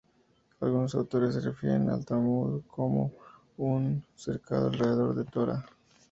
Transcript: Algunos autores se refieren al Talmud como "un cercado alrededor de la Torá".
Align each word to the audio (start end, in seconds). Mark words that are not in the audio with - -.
Algunos 0.61 0.95
autores 0.95 1.35
se 1.35 1.41
refieren 1.41 1.87
al 1.91 2.03
Talmud 2.03 2.63
como 2.67 3.11
"un 3.57 4.03
cercado 4.15 4.65
alrededor 4.69 5.13
de 5.13 5.23
la 5.25 5.29
Torá". 5.29 5.65